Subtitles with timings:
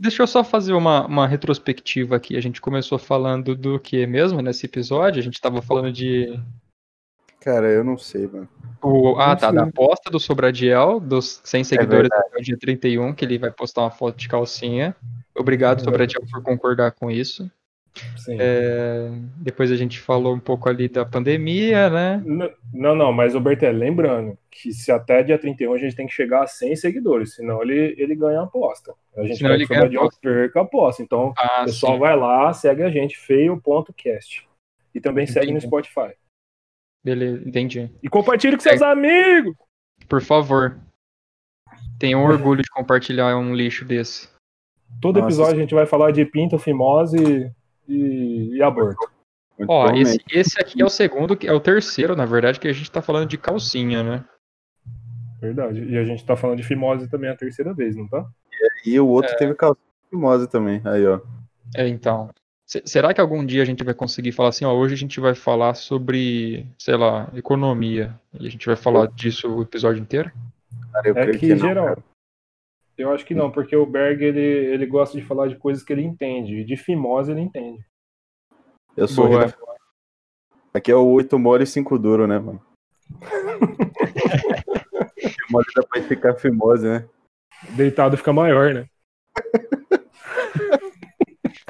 [0.00, 2.36] deixa eu só fazer uma, uma retrospectiva aqui.
[2.36, 5.20] A gente começou falando do que mesmo nesse episódio?
[5.20, 6.40] A gente tava falando de.
[7.40, 8.48] Cara, eu não sei, mano.
[8.82, 9.48] O, ah, Não tá.
[9.48, 9.56] sei.
[9.56, 13.82] Da aposta do Sobradiel, dos 100 seguidores até o dia 31, que ele vai postar
[13.82, 14.96] uma foto de calcinha.
[15.34, 17.50] Obrigado, Sobradiel, por concordar com isso.
[18.16, 18.36] Sim.
[18.38, 22.22] É, depois a gente falou um pouco ali da pandemia, né?
[22.72, 26.12] Não, não, mas o Bertelli, lembrando que se até dia 31 a gente tem que
[26.12, 28.94] chegar a 100 seguidores, senão ele, ele ganha a aposta.
[29.16, 30.20] A gente Senão vai o ganha a aposta.
[30.22, 31.02] perca a aposta.
[31.02, 31.98] Então, Ah, o pessoal sim.
[31.98, 34.48] vai lá, segue a gente, feio.cast.
[34.94, 35.66] E também segue no Entendi.
[35.66, 36.14] Spotify.
[37.04, 37.90] Beleza, entendi.
[38.02, 39.54] E compartilhe com seus amigos!
[40.08, 40.78] Por favor.
[41.98, 44.28] Tenho orgulho de compartilhar um lixo desse.
[45.00, 45.28] Todo Nossa.
[45.28, 47.50] episódio a gente vai falar de pinto, fimose
[47.90, 49.10] e, e aborto.
[49.58, 52.68] Muito Ó, esse, esse aqui é o segundo, que é o terceiro, na verdade, que
[52.68, 54.24] a gente tá falando de calcinha, né?
[55.40, 55.84] Verdade.
[55.84, 58.26] E a gente tá falando de fimose também a terceira vez, não tá?
[58.86, 60.80] E o outro teve calcinha fimosa também.
[60.84, 61.20] Aí, ó.
[61.76, 62.30] É, então.
[62.66, 65.18] Se- será que algum dia a gente vai conseguir falar assim, ó, hoje a gente
[65.18, 68.14] vai falar sobre, sei lá, economia.
[68.38, 70.30] E a gente vai falar disso o episódio inteiro?
[70.92, 71.68] Cara, eu É creio que, que, não.
[71.68, 71.98] geral.
[73.02, 75.92] Eu acho que não, porque o Berg ele, ele gosta de falar de coisas que
[75.92, 76.60] ele entende.
[76.60, 77.84] E de fimose ele entende.
[78.96, 79.40] Eu sou Boa.
[79.40, 79.70] rei da-
[80.72, 82.60] Aqui é o 8 mole e 5 duro, né, mano?
[85.46, 87.08] fimose dá pra ficar fimose, né?
[87.70, 88.86] Deitado fica maior, né?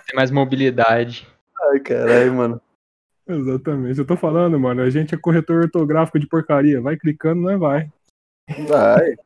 [0.07, 1.27] Tem mais mobilidade.
[1.71, 2.61] Ai, caralho, mano.
[3.27, 3.99] Exatamente.
[3.99, 4.83] Eu tô falando, mano.
[4.83, 6.81] A gente é corretor ortográfico de porcaria.
[6.81, 7.91] Vai clicando, não é vai.
[8.67, 9.17] Vai.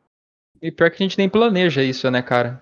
[0.65, 2.59] E pior que a gente nem planeja isso, né, cara?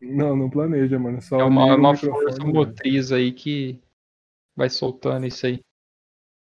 [0.00, 1.22] Não, não planeja, mano.
[1.22, 3.80] Só É uma, uma força motriz aí que
[4.56, 5.60] vai soltando isso aí.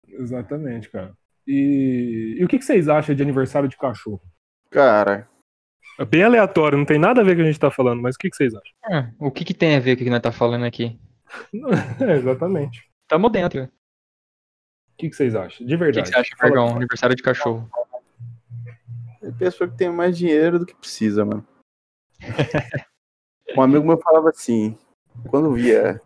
[0.08, 1.12] Exatamente, cara.
[1.46, 4.20] E, e o que, que vocês acham de aniversário de cachorro?
[4.72, 5.28] Cara,
[6.00, 8.02] É bem aleatório, não tem nada a ver com o que a gente tá falando,
[8.02, 8.98] mas o que, que vocês acham?
[8.98, 10.98] É, o que, que tem a ver com o que nós tá falando aqui?
[12.04, 12.90] É, exatamente.
[13.06, 13.62] Tamo dentro.
[13.64, 13.68] O
[14.98, 15.64] que, que vocês acham?
[15.64, 16.10] De O que, verdade.
[16.10, 16.76] que você acha, Bergão?
[16.76, 17.70] Aniversário de cachorro.
[19.38, 21.46] Pessoa que tem mais dinheiro do que precisa, mano.
[23.56, 24.76] Um amigo meu falava assim,
[25.30, 26.00] quando via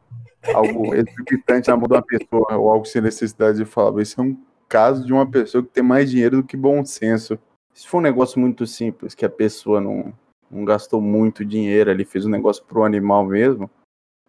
[0.55, 4.25] algo exorbitante na mão de uma pessoa ou algo sem necessidade, ele falava, isso é
[4.25, 7.39] um caso de uma pessoa que tem mais dinheiro do que bom senso.
[7.75, 10.17] Se for um negócio muito simples, que a pessoa não,
[10.51, 13.69] não gastou muito dinheiro ali, fez um negócio pro animal mesmo,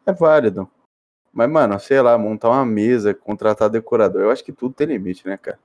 [0.06, 0.70] é válido.
[1.32, 5.26] Mas, mano, sei lá, montar uma mesa, contratar decorador, eu acho que tudo tem limite,
[5.28, 5.60] né, cara?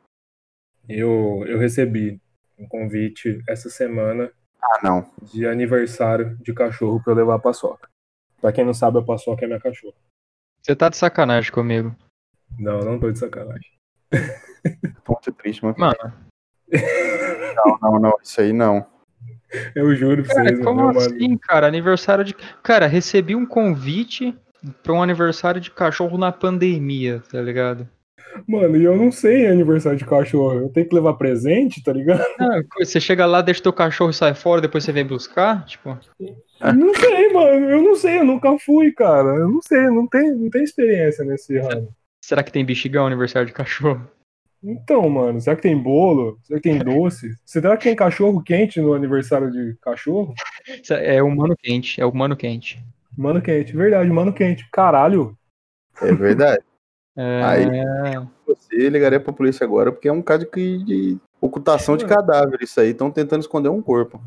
[0.89, 2.21] Eu, eu recebi
[2.59, 4.31] um convite essa semana
[4.63, 5.11] Ah, não.
[5.23, 7.89] de aniversário de cachorro pra eu levar a paçoca.
[8.41, 9.95] Pra quem não sabe, a paçoca é minha cachorra.
[10.63, 11.95] Você tá de sacanagem comigo.
[12.59, 13.71] Não, não tô de sacanagem.
[15.09, 15.77] Muito triste, mano.
[15.79, 16.13] Mano,
[17.57, 18.87] Não, não, não, isso aí não.
[19.75, 20.99] Eu juro pra cara, vocês, como mano.
[20.99, 21.67] assim, cara?
[21.67, 22.35] Aniversário de.
[22.63, 24.37] Cara, recebi um convite
[24.83, 27.89] pra um aniversário de cachorro na pandemia, tá ligado?
[28.47, 30.61] Mano, e eu não sei aniversário de cachorro.
[30.61, 32.25] Eu tenho que levar presente, tá ligado?
[32.41, 35.65] Ah, você chega lá, deixa teu cachorro e sai fora, depois você vem buscar?
[35.67, 35.99] Tipo,
[36.77, 37.71] Não sei, mano.
[37.71, 39.29] Eu não sei, eu nunca fui, cara.
[39.29, 41.89] Eu não sei, não tem, não tem experiência nesse ramo.
[42.25, 44.09] será que tem bexigão aniversário de cachorro?
[44.63, 46.39] Então, mano, será que tem bolo?
[46.43, 47.31] Será que tem doce?
[47.45, 50.35] Será que tem cachorro quente no aniversário de cachorro?
[50.91, 52.83] É humano quente, é humano quente.
[53.17, 54.69] Mano quente, verdade, mano quente.
[54.73, 55.37] Caralho.
[56.01, 56.63] É verdade.
[57.21, 57.67] É, Aí-
[58.47, 62.63] Você ligaria pra polícia agora porque é um caso de, de ocultação de cadáver.
[62.63, 64.21] Isso aí, estão tentando esconder um corpo.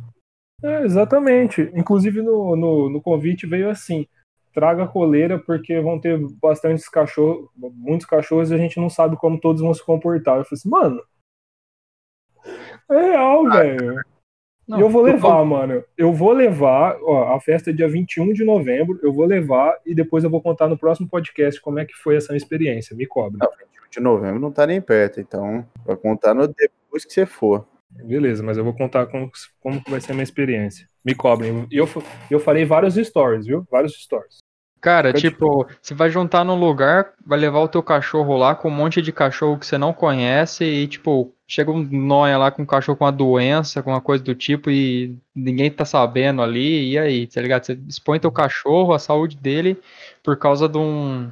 [0.62, 1.72] É, exatamente.
[1.74, 4.06] Inclusive no, no, no convite veio assim:
[4.54, 9.40] traga coleira porque vão ter bastantes cachorros, muitos cachorros e a gente não sabe como
[9.40, 10.38] todos vão se comportar.
[10.40, 11.02] Eu falei assim, mano.
[12.90, 14.02] É real, velho.
[14.68, 15.84] Não, E eu vou levar, mano.
[15.98, 19.94] Eu vou levar, ó, a festa é dia 21 de novembro, eu vou levar e
[19.94, 22.96] depois eu vou contar no próximo podcast como é que foi essa experiência.
[22.96, 23.40] Me cobre.
[23.40, 27.26] Não, 21 de novembro não tá nem perto, então vai contar no depois que você
[27.26, 27.66] for.
[27.90, 29.30] Beleza, mas eu vou contar como,
[29.60, 30.88] como vai ser a minha experiência.
[31.04, 31.68] Me cobrem.
[31.70, 31.88] E eu,
[32.30, 33.68] eu farei vários stories, viu?
[33.70, 34.38] Vários stories.
[34.82, 38.72] Cara, tipo, você vai juntar num lugar, vai levar o teu cachorro lá com um
[38.72, 42.66] monte de cachorro que você não conhece e, tipo, chega um nóia lá com um
[42.66, 46.98] cachorro com uma doença, com uma coisa do tipo e ninguém tá sabendo ali, e
[46.98, 47.64] aí, tá ligado?
[47.64, 49.80] Você expõe teu cachorro, a saúde dele,
[50.24, 51.32] por causa de um,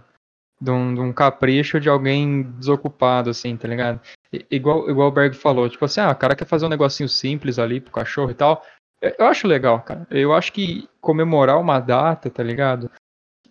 [0.61, 3.99] de um, de um capricho de alguém desocupado, assim, tá ligado?
[4.31, 7.09] I- Igual, igual o Berg falou, tipo assim, ah, o cara quer fazer um negocinho
[7.09, 8.63] simples ali pro cachorro e tal.
[9.01, 10.05] Eu acho legal, cara.
[10.11, 12.91] Eu acho que comemorar uma data, tá ligado?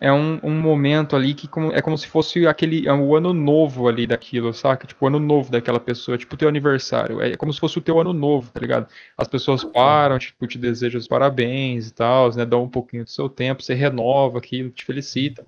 [0.01, 3.33] É um, um momento ali que como- é como se fosse aquele é o ano
[3.33, 4.87] novo ali daquilo, saca?
[4.87, 7.21] Tipo, o ano novo daquela pessoa, tipo o teu aniversário.
[7.21, 8.87] É como se fosse o teu ano novo, tá ligado?
[9.17, 12.45] As pessoas param, tipo, te desejam os parabéns e tal, né?
[12.45, 15.45] Dão um pouquinho do seu tempo, você renova aquilo, te felicita.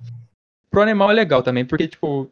[0.69, 2.30] Pro animal é legal também, porque, tipo,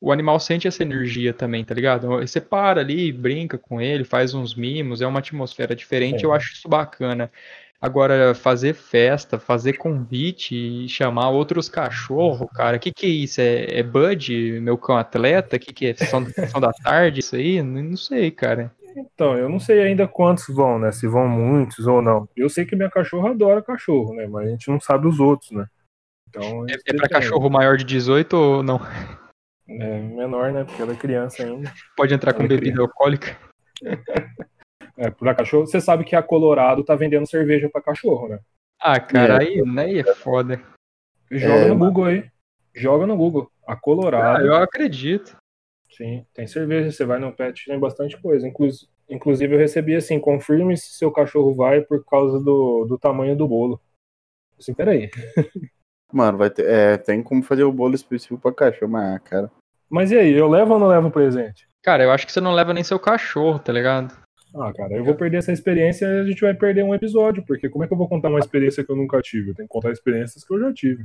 [0.00, 2.08] o animal sente essa energia também, tá ligado?
[2.08, 6.26] Você para ali, brinca com ele, faz uns mimos, é uma atmosfera diferente, Sim.
[6.26, 7.30] eu acho isso bacana.
[7.80, 13.40] Agora, fazer festa, fazer convite e chamar outros cachorros, cara, que que é isso?
[13.40, 15.58] É, é Bud, meu cão atleta?
[15.58, 15.94] Que que é?
[15.94, 17.62] Sessão, sessão da tarde, isso aí?
[17.62, 18.70] Não, não sei, cara.
[18.94, 20.92] Então, eu não sei ainda quantos vão, né?
[20.92, 22.28] Se vão muitos ou não.
[22.36, 24.26] Eu sei que minha cachorra adora cachorro, né?
[24.26, 25.64] Mas a gente não sabe os outros, né?
[26.28, 28.78] Então, É, é pra cachorro maior de 18 ou não?
[29.66, 30.64] É menor, né?
[30.64, 31.72] Porque ela é criança ainda.
[31.96, 33.38] Pode entrar com Ela é bebida alcoólica?
[35.00, 35.66] É, pra cachorro.
[35.66, 38.38] Você sabe que a Colorado tá vendendo cerveja pra cachorro, né?
[38.78, 40.60] Ah, cara, aí, aí é foda.
[41.30, 42.30] Joga É, no Google aí.
[42.74, 43.50] Joga no Google.
[43.66, 44.44] A Ah, Colorado.
[44.46, 45.36] eu acredito.
[45.96, 46.92] Sim, tem cerveja.
[46.92, 48.46] Você vai no pet, tem bastante coisa.
[48.46, 53.34] Inclus- Inclusive, eu recebi assim: confirme se seu cachorro vai por causa do, do tamanho
[53.36, 53.80] do bolo.
[54.58, 55.10] Assim, peraí.
[56.12, 56.66] Mano, vai ter.
[56.68, 59.50] É, tem como fazer o bolo específico pra cachorro, mas, ah, cara.
[59.88, 61.66] Mas e aí, eu levo ou não levo presente?
[61.82, 64.14] Cara, eu acho que você não leva nem seu cachorro, tá ligado?
[64.54, 67.68] Ah, cara, eu vou perder essa experiência e a gente vai perder um episódio, porque
[67.68, 69.50] como é que eu vou contar uma experiência que eu nunca tive?
[69.50, 71.04] Eu tenho que contar experiências que eu já tive.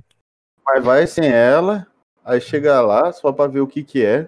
[0.65, 1.85] Mas vai sem ela,
[2.23, 4.27] aí chega lá, só pra ver o que que é.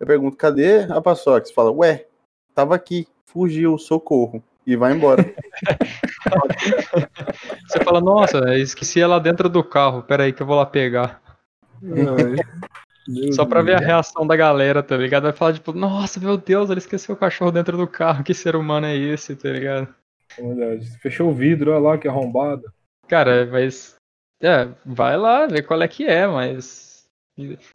[0.00, 1.46] Eu pergunto, cadê a paçoca?
[1.46, 2.06] Você fala, ué,
[2.54, 4.42] tava aqui, fugiu, socorro.
[4.66, 5.22] E vai embora.
[7.66, 11.20] Você fala, nossa, esqueci ela dentro do carro, pera aí que eu vou lá pegar.
[13.32, 15.24] Só pra ver a reação da galera, tá ligado?
[15.24, 18.54] Vai falar, tipo, nossa, meu Deus, ele esqueceu o cachorro dentro do carro, que ser
[18.54, 19.88] humano é esse, tá ligado?
[20.38, 20.86] Verdade.
[20.98, 22.62] Fechou o vidro, olha lá que arrombado.
[23.08, 23.96] Cara, mas.
[24.42, 27.08] É, vai lá, ver qual é que é, mas.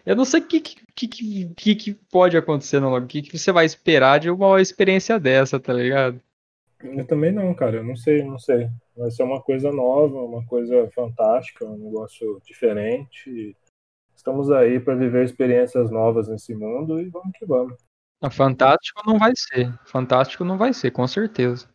[0.05, 3.37] Eu não sei o que, que, que, que, que pode acontecer no O que, que
[3.37, 6.21] você vai esperar de uma experiência dessa, tá ligado?
[6.83, 8.69] Eu também não, cara, eu não sei, não sei.
[8.95, 13.55] Vai ser uma coisa nova, uma coisa fantástica, um negócio diferente.
[14.25, 17.75] Estamos aí para viver experiências novas nesse mundo e vamos que vamos.
[18.19, 19.71] Ah, Fantástico não vai ser.
[19.85, 21.69] Fantástico não vai ser, com certeza.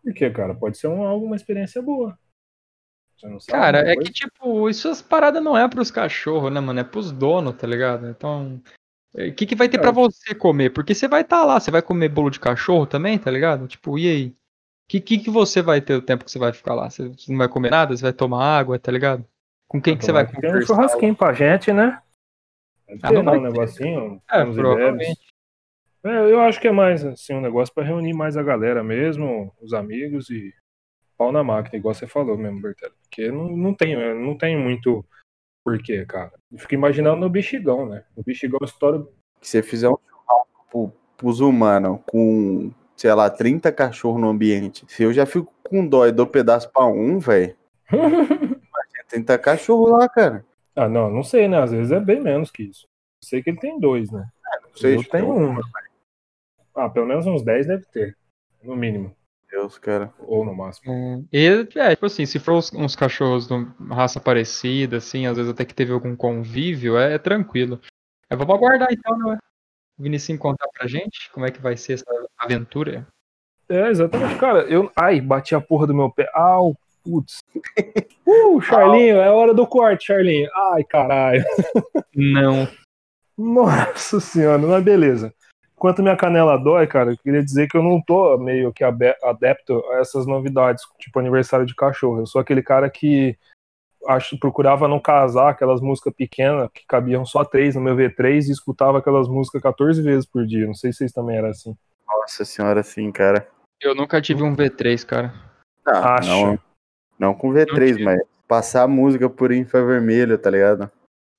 [0.00, 0.54] Por quê, cara?
[0.54, 2.16] Pode ser um, alguma experiência boa.
[3.16, 3.58] Você não sabe?
[3.58, 6.78] Cara, é que, tipo, isso as paradas não é pros cachorros, né, mano?
[6.78, 8.08] É pros donos, tá ligado?
[8.08, 8.62] Então.
[9.12, 9.96] O que, que vai ter pra Cara.
[9.96, 10.70] você comer?
[10.70, 13.66] Porque você vai estar lá, você vai comer bolo de cachorro também, tá ligado?
[13.66, 14.26] Tipo, e aí?
[14.28, 14.34] O
[14.86, 16.88] que, que, que você vai ter o tempo que você vai ficar lá?
[16.88, 17.96] Você não vai comer nada?
[17.96, 19.26] Você vai tomar água, tá ligado?
[19.70, 20.74] Com quem que você vai que tenha um conversar?
[20.74, 22.02] churrasquinho pra gente, né?
[22.88, 23.48] Deve Ah, não vai um ter.
[23.50, 24.22] negocinho.
[24.28, 25.20] É, provavelmente.
[26.02, 29.54] É, eu acho que é mais assim, um negócio pra reunir mais a galera mesmo,
[29.62, 30.52] os amigos e
[31.16, 32.94] pau na máquina, igual você falou mesmo, Bertelli.
[33.02, 35.04] Porque não, não tem, não tem muito
[35.64, 36.32] porquê, cara.
[36.50, 38.02] Eu fico imaginando no bexigão, né?
[38.16, 39.06] O bexigão estoura.
[39.40, 44.84] Que você fizer um churrasco pro, pros humanos com, sei lá, 30 cachorros no ambiente.
[44.88, 47.54] Se eu já fico com dó e dou pedaço pra um, velho.
[49.10, 50.44] Imagina 30 cachorros lá, cara.
[50.76, 51.62] ah, não, não sei, né?
[51.62, 52.86] Às vezes é bem menos que isso.
[53.22, 54.28] Eu sei que ele tem dois, né?
[54.62, 55.60] Não sei, eu tenho um.
[56.74, 58.16] Ah, pelo menos uns 10 deve ter.
[58.62, 59.14] No mínimo.
[59.50, 60.14] Deus, cara.
[60.20, 61.26] Ou no máximo.
[61.32, 65.26] É, e, é, tipo assim, se for uns, uns cachorros de uma raça parecida, assim,
[65.26, 67.80] às vezes até que teve algum convívio, é, é tranquilo.
[68.28, 69.38] É, vamos aguardar então, né?
[69.98, 72.04] O Vinicius contar pra gente como é que vai ser essa
[72.38, 73.06] aventura.
[73.68, 74.38] É, exatamente.
[74.38, 74.90] Cara, eu.
[74.96, 76.30] Ai, bati a porra do meu pé.
[76.32, 77.38] Au, putz.
[78.26, 80.48] Uh, Charlinho, é hora do corte, Charlinho.
[80.72, 81.44] Ai, caralho.
[82.14, 82.68] Não.
[83.36, 85.34] Nossa senhora, mas beleza.
[85.74, 89.82] Enquanto minha canela dói, cara, eu queria dizer que eu não tô meio que adepto
[89.92, 92.18] a essas novidades, tipo aniversário de cachorro.
[92.18, 93.34] Eu sou aquele cara que
[94.06, 98.52] acho, procurava não casar aquelas músicas pequenas que cabiam só três no meu V3 e
[98.52, 100.66] escutava aquelas músicas 14 vezes por dia.
[100.66, 101.74] Não sei se vocês também eram assim.
[102.06, 103.48] Nossa senhora, sim, cara.
[103.80, 105.32] Eu nunca tive um V3, cara.
[105.86, 106.28] Ah, Acho.
[106.28, 106.58] não,
[107.20, 110.90] não com V3, Não mas passar a música por infravermelho, tá ligado?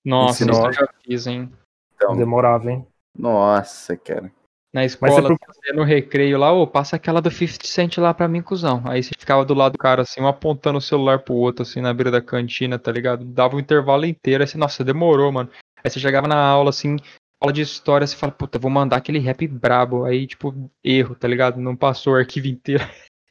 [0.05, 0.59] Nossa, Ensinou.
[0.59, 1.51] isso eu já fiz, hein?
[1.95, 2.85] Então, Demorava, hein?
[3.17, 4.31] nossa, cara.
[4.73, 8.41] Na escola, você no recreio lá, ô, passa aquela do 50 Cent lá pra mim,
[8.41, 8.81] cuzão.
[8.85, 11.81] Aí você ficava do lado do cara, assim, um apontando o celular pro outro, assim,
[11.81, 13.25] na beira da cantina, tá ligado?
[13.25, 15.49] Dava o intervalo inteiro, aí você, nossa, demorou, mano.
[15.83, 16.95] Aí você chegava na aula, assim,
[17.41, 20.05] aula de história, você fala, puta, vou mandar aquele rap brabo.
[20.05, 21.59] Aí, tipo, erro, tá ligado?
[21.59, 22.83] Não passou o arquivo inteiro.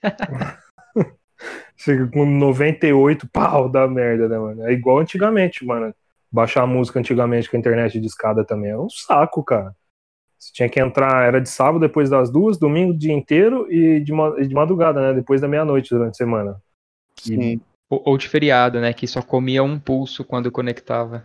[1.77, 4.67] Chega com 98 pau da merda, né, mano?
[4.67, 5.95] É igual antigamente, mano.
[6.31, 9.75] Baixar a música antigamente com a internet de escada também era um saco, cara.
[10.39, 14.01] Você tinha que entrar, era de sábado depois das duas, domingo o dia inteiro e
[14.01, 15.13] de, ma- e de madrugada, né?
[15.13, 16.63] Depois da meia-noite durante a semana.
[17.19, 17.61] Sim.
[17.91, 18.93] Ou, ou de feriado, né?
[18.93, 21.25] Que só comia um pulso quando conectava.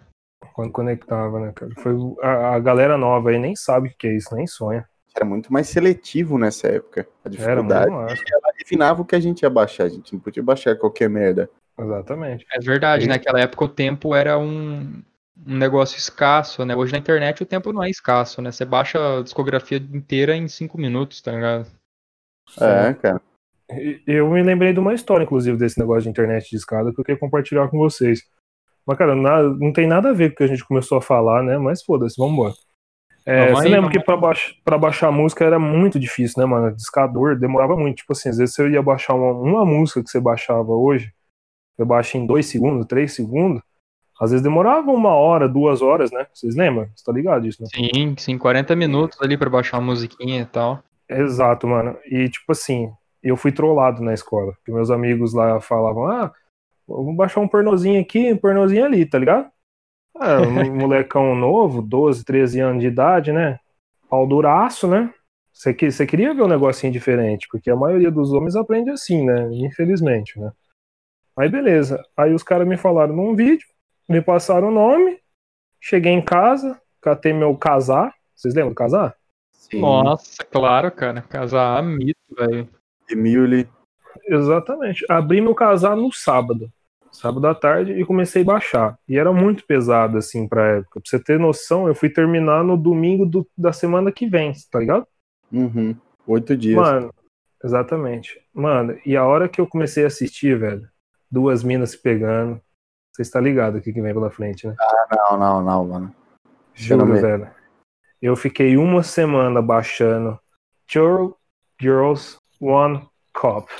[0.53, 1.71] Quando conectava, né, cara?
[1.77, 4.85] Foi a, a galera nova aí nem sabe o que é isso, nem sonha.
[5.15, 7.07] Era muito mais seletivo nessa época.
[7.23, 9.85] A Era dificuldade ela refinava o que a gente ia baixar.
[9.85, 11.49] A gente não podia baixar qualquer merda.
[11.79, 12.45] Exatamente.
[12.53, 15.01] É verdade, Aí- naquela época o tempo era um,
[15.47, 16.75] um negócio escasso, né?
[16.75, 18.51] Hoje na internet o tempo não é escasso, né?
[18.51, 21.67] Você baixa a discografia inteira em cinco minutos, tá ligado?
[22.59, 23.21] É, cara.
[23.71, 26.99] E- Eu me lembrei de uma história, inclusive, desse negócio de internet de escada que
[26.99, 28.21] eu queria compartilhar com vocês.
[28.85, 31.01] Mas, cara, nada- não tem nada a ver com o que a gente começou a
[31.01, 31.57] falar, né?
[31.57, 32.53] Mas foda-se, vamos embora.
[33.25, 36.75] É, você lembra que pra, baix- pra baixar música era muito difícil, né, mano?
[36.75, 37.97] Discador demorava muito.
[37.97, 41.11] Tipo assim, às vezes você ia baixar uma, uma música que você baixava hoje,
[41.75, 43.61] você baixa em dois segundos, três segundos,
[44.21, 46.25] às vezes demorava uma hora, duas horas, né?
[46.33, 46.87] Vocês lembram?
[46.95, 47.67] Você tá ligado disso, né?
[47.73, 50.83] Sim, sim, 40 minutos ali pra baixar uma musiquinha e tal.
[51.09, 51.97] Exato, mano.
[52.05, 52.91] E tipo assim,
[53.23, 54.53] eu fui trollado na escola.
[54.53, 56.31] Porque meus amigos lá falavam, ah,
[56.87, 59.47] vamos baixar um pornozinho aqui, um pornozinho ali, tá ligado?
[60.15, 63.59] Ah, um molecão novo, 12, 13 anos de idade, né?
[64.09, 65.13] Pau duraço, né?
[65.51, 69.25] Você que- você queria ver um negocinho diferente, porque a maioria dos homens aprende assim,
[69.25, 69.49] né?
[69.53, 70.51] Infelizmente, né?
[71.37, 72.01] Aí beleza.
[72.15, 73.65] Aí os caras me falaram num vídeo,
[74.07, 75.19] me passaram o nome,
[75.81, 78.13] cheguei em casa, catei meu casar.
[78.35, 79.15] Vocês lembram do casar?
[79.51, 79.81] Sim.
[79.81, 81.21] Nossa, claro, cara.
[81.23, 82.67] Casar mito, velho.
[83.09, 83.67] Emily.
[84.27, 85.05] Exatamente.
[85.09, 86.69] Abri meu casar no sábado,
[87.15, 88.99] sábado à tarde, e comecei a baixar.
[89.07, 90.99] E era muito pesado, assim, pra época.
[90.99, 94.79] Pra você ter noção, eu fui terminar no domingo do- da semana que vem, tá
[94.79, 95.07] ligado?
[95.51, 95.95] Uhum.
[96.27, 96.75] Oito dias.
[96.75, 97.13] Mano,
[97.63, 98.41] exatamente.
[98.53, 100.87] Mano, e a hora que eu comecei a assistir, velho,
[101.31, 102.59] duas minas se pegando.
[103.13, 104.75] Você está ligado o que vem pela frente, né?
[105.11, 106.15] Não, não, não, mano.
[106.73, 107.49] Juro, velho.
[108.21, 110.37] Eu fiquei uma semana baixando
[110.91, 111.37] Two
[111.79, 113.71] Girls, One Cop.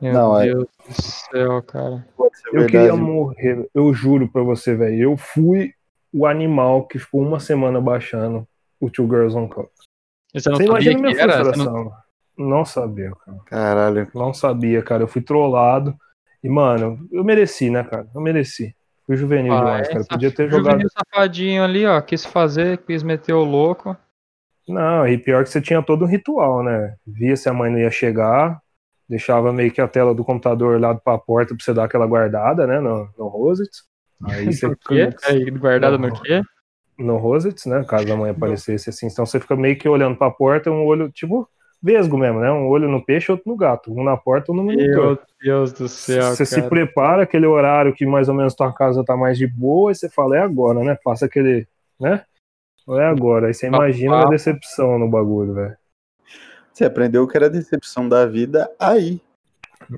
[0.00, 2.06] Meu Não, é- Deus do céu, cara.
[2.34, 2.70] Ser Eu verdade.
[2.70, 5.02] queria morrer, eu juro pra você, velho.
[5.02, 5.72] Eu fui
[6.12, 8.46] o animal que ficou uma semana baixando
[8.80, 9.68] o Two Girls Cup.
[10.34, 11.32] E Você não Você sabia imagina minha era?
[11.32, 11.92] Você não- frustração.
[12.36, 12.64] Não...
[12.64, 13.38] sabia, cara.
[13.46, 14.08] Caralho.
[14.14, 15.02] Não sabia, cara.
[15.02, 15.94] Eu fui trollado.
[16.44, 18.06] E, mano, eu mereci, né, cara?
[18.14, 18.74] Eu mereci.
[19.04, 20.04] Fui juvenil Ah, demais, é, cara.
[20.04, 20.90] saf- Podia ter juvenil jogado.
[20.92, 22.00] safadinho ali, ó.
[22.00, 23.96] Quis fazer, quis meter o louco.
[24.68, 26.94] Não, e pior que você tinha todo um ritual, né?
[27.06, 28.60] Via se a mãe não ia chegar,
[29.08, 32.66] deixava meio que a tela do computador lá pra porta pra você dar aquela guardada,
[32.66, 32.80] né?
[32.80, 33.84] No, no Rosets.
[34.24, 35.10] Aí você quê?
[35.24, 36.42] Aí, guardado no quê?
[36.98, 37.84] no Rosets, né?
[37.84, 39.06] Caso a mãe aparecesse assim.
[39.06, 41.48] Então você fica meio que olhando pra porta, um olho, tipo,
[41.80, 42.50] vesgo mesmo, né?
[42.50, 43.92] Um olho no peixe, outro no gato.
[43.92, 45.04] Um na porta, um no monitor.
[45.04, 49.04] Meu Deus do céu, Você se prepara aquele horário que mais ou menos tua casa
[49.04, 50.98] tá mais de boa, e você fala, é agora, né?
[51.04, 51.66] Passa aquele,
[52.00, 52.24] né?
[52.88, 53.46] É agora.
[53.46, 55.76] Aí você imagina a decepção no bagulho, velho.
[56.78, 59.20] Você aprendeu que era a decepção da vida aí.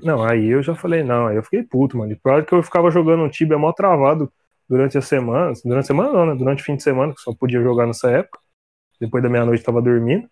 [0.01, 2.11] Não, aí eu já falei, não, aí eu fiquei puto, mano.
[2.11, 4.31] E pior que eu ficava jogando um Tibia mó travado
[4.67, 5.53] durante a semana.
[5.63, 6.35] Durante a semana não, né?
[6.35, 8.39] Durante o fim de semana, que só podia jogar nessa época.
[8.99, 10.27] Depois da meia-noite tava dormindo.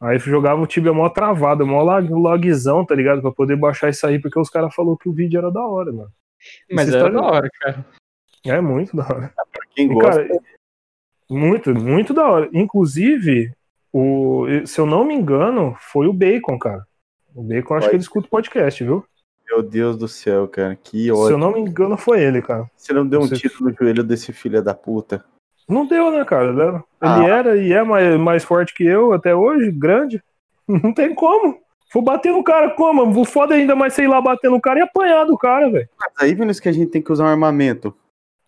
[0.00, 3.22] Aí eu jogava o Tibia mó travado, mó lag- logzão, tá ligado?
[3.22, 5.92] Pra poder baixar isso aí, porque os caras falaram que o vídeo era da hora,
[5.92, 6.10] mano.
[6.72, 7.86] Mas Essa era história- da hora, cara.
[8.46, 9.32] É muito da hora.
[9.52, 10.40] Pra quem E, gosta, cara,
[11.30, 12.48] muito, muito da hora.
[12.52, 13.54] Inclusive,
[13.98, 16.84] o, se eu não me engano, foi o Bacon, cara.
[17.34, 19.04] O Bacon, acho que ele escuta o podcast, viu?
[19.46, 20.74] meu Deus do céu, cara.
[20.74, 21.38] Que Se eu ódio.
[21.38, 22.68] não me engano, foi ele, cara.
[22.76, 25.24] Você não deu um Você- tiro no joelho desse filho da puta.
[25.68, 26.48] Não deu, né, cara?
[26.50, 27.22] Ele Ah.
[27.24, 30.22] era e é mais, mais forte que eu até hoje, grande.
[30.68, 31.58] Não tem como.
[31.92, 33.02] Vou bater no cara como?
[33.20, 35.88] O foda é ainda mais sei lá bater no cara e apanhar do cara, velho.
[36.00, 37.94] Mas aí, Vinícius, que a gente tem que usar um armamento.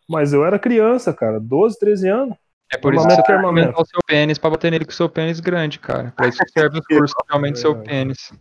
[0.09, 2.37] Mas eu era criança, cara, 12, 13 anos.
[2.73, 4.85] É por isso que você tem é que aumentar o seu pênis pra bater nele
[4.85, 6.13] com o seu pênis grande, cara.
[6.17, 8.33] Pra isso que serve o curso que aumenta o seu pênis.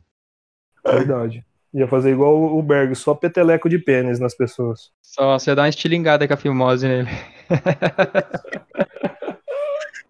[0.86, 1.46] Verdade.
[1.74, 4.92] Ia fazer igual o Berg, só peteleco de pênis nas pessoas.
[5.02, 7.10] Só você dá uma estilingada com a fimose nele.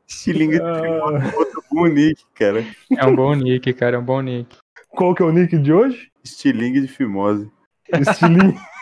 [0.08, 2.66] Estilingue de Ah, outro bonique, cara.
[2.96, 4.58] É um bom nick, cara, é um bom nick.
[4.90, 6.10] qual que é o nick de hoje?
[6.24, 7.52] Estilingue de fimose.
[7.92, 8.58] Estilingue.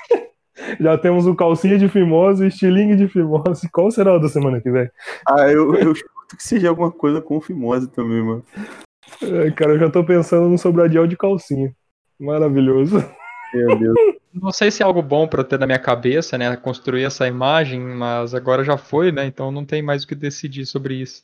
[0.80, 3.70] Já temos o calcinha de fimose e estilingue de fimose.
[3.72, 4.90] Qual será o da semana que vem?
[5.28, 8.44] Ah, eu, eu chuto que seja alguma coisa com fimose também, mano.
[9.22, 11.74] Ai, cara, eu já tô pensando no sobradiel de calcinha.
[12.20, 13.04] Maravilhoso.
[13.54, 13.96] Meu Deus.
[14.34, 16.56] Não sei se é algo bom pra eu ter na minha cabeça, né?
[16.56, 19.26] Construir essa imagem, mas agora já foi, né?
[19.26, 21.24] Então não tem mais o que decidir sobre isso.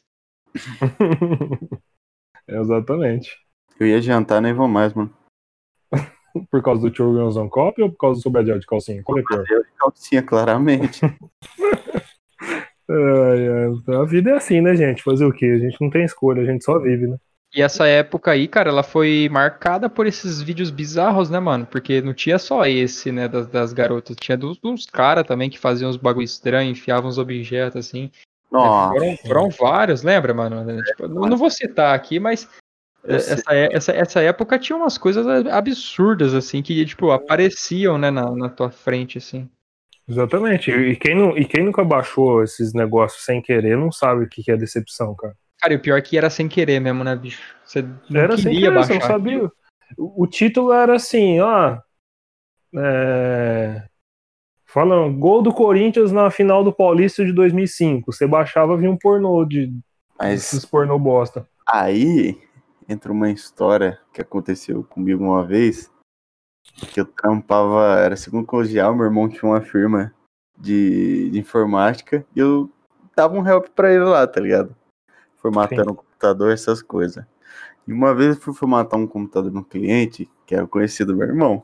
[2.48, 3.36] Exatamente.
[3.80, 5.12] Eu ia jantar, nem vou mais, mano.
[6.50, 9.02] Por causa do Children's on Cop ou por causa do sobradiel de calcinha?
[9.04, 9.44] Qual é pior?
[9.44, 11.02] De calcinha, claramente.
[12.92, 15.04] Ai, ai, a vida é assim, né, gente?
[15.04, 15.46] Fazer o quê?
[15.46, 17.18] A gente não tem escolha, a gente só vive, né?
[17.54, 21.66] E essa época aí, cara, ela foi marcada por esses vídeos bizarros, né, mano?
[21.66, 24.16] Porque não tinha só esse, né, das, das garotas.
[24.20, 28.12] Tinha dos, dos caras também que faziam uns bagulho estranho, enfiavam uns objetos assim.
[28.52, 28.94] Nossa.
[28.94, 30.84] Foram, foram vários, lembra, mano?
[30.84, 32.48] Tipo, não, não vou citar aqui, mas
[33.04, 38.50] essa, essa, essa época tinha umas coisas absurdas, assim, que, tipo, apareciam, né, na, na
[38.50, 39.50] tua frente, assim.
[40.08, 40.72] Exatamente.
[40.72, 44.44] E quem, não, e quem nunca baixou esses negócios sem querer não sabe o que
[44.44, 45.36] que é decepção, cara.
[45.62, 47.42] Cara, e o pior é que era sem querer mesmo, né, bicho?
[47.66, 49.08] Você não Era sem queria querer, você baixar.
[49.10, 49.52] não sabia.
[49.98, 51.78] O, o título era assim, ó.
[52.76, 53.84] É...
[54.66, 58.12] Falando, gol do Corinthians na final do Paulista de 2005.
[58.12, 59.72] Você baixava, vinha um pornô de
[60.18, 61.48] Mas esses pornô bosta.
[61.68, 62.38] aí
[62.90, 65.92] entra uma história que aconteceu comigo uma vez.
[66.92, 70.14] Que eu trampava, era segundo colegial, meu irmão tinha uma firma
[70.58, 72.70] de, de informática e eu
[73.16, 74.76] dava um help pra ele lá, tá ligado?
[75.38, 77.24] Formatando o computador, essas coisas.
[77.88, 81.28] E uma vez eu fui formatar um computador no cliente, que era conhecido do meu
[81.28, 81.64] irmão.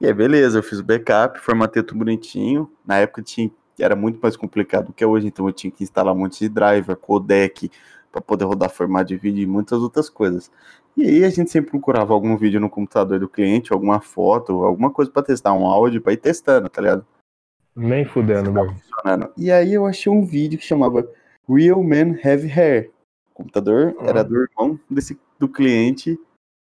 [0.00, 2.70] E aí, beleza, eu fiz o backup, formatei tudo bonitinho.
[2.84, 5.82] Na época tinha, era muito mais complicado do que é hoje, então eu tinha que
[5.82, 7.70] instalar um monte de driver, codec,
[8.14, 10.48] para poder rodar formato de vídeo e muitas outras coisas.
[10.96, 14.88] E aí a gente sempre procurava algum vídeo no computador do cliente, alguma foto, alguma
[14.88, 17.04] coisa para testar, um áudio para ir testando, tá ligado?
[17.74, 18.52] Nem fudendo.
[18.54, 19.32] Funcionando.
[19.36, 21.10] E aí eu achei um vídeo que chamava
[21.48, 22.92] Real Men Have Hair.
[23.32, 24.06] O computador Uhum.
[24.06, 26.16] era do irmão desse, do cliente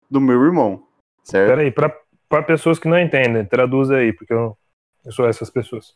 [0.10, 0.84] do meu irmão,
[1.22, 1.50] certo?
[1.50, 1.94] Peraí, pra,
[2.30, 4.58] pra pessoas que não entendem, traduz aí, porque eu,
[5.04, 5.94] eu sou essas pessoas.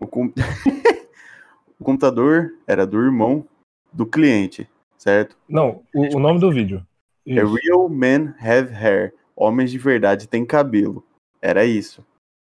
[0.00, 0.32] O, com-
[1.78, 3.46] o computador era do irmão
[3.92, 4.68] do cliente,
[5.06, 5.36] certo?
[5.48, 6.84] Não, o, o nome do vídeo.
[7.24, 7.54] É Isso.
[7.54, 9.14] Real Men Have Hair.
[9.36, 11.04] Homens de verdade têm cabelo.
[11.40, 12.04] Era isso.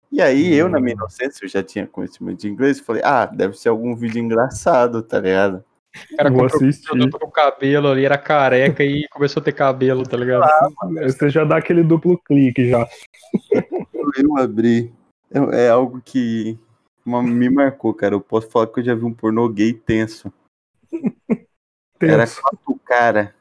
[0.09, 0.99] E aí, eu, na minha Hum.
[0.99, 5.19] inocência, eu já tinha conhecimento de inglês, falei, ah, deve ser algum vídeo engraçado, tá
[5.19, 5.65] ligado?
[6.13, 10.03] O cara Vou comprou o produto cabelo ali, era careca e começou a ter cabelo,
[10.03, 10.45] tá ligado?
[11.03, 12.87] Você já dá aquele duplo clique já.
[14.17, 14.93] Eu abri.
[15.29, 16.57] É, é algo que
[17.05, 18.15] me marcou, cara.
[18.15, 20.31] Eu posso falar que eu já vi um pornô gay tenso.
[22.01, 22.41] Era Tenso.
[22.41, 23.35] quatro cara,